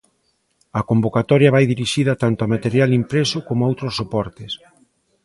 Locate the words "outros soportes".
3.71-4.51